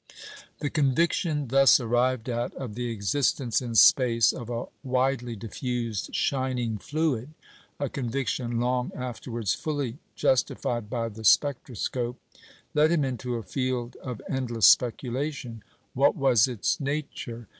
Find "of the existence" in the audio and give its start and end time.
2.55-3.61